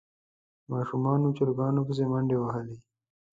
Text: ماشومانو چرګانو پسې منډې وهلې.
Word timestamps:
ماشومانو 0.71 1.27
چرګانو 1.37 1.81
پسې 1.87 2.05
منډې 2.11 2.37
وهلې. 2.39 2.77